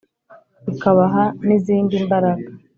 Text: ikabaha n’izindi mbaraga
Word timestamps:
ikabaha 0.71 1.23
n’izindi 1.45 1.93
mbaraga 2.05 2.45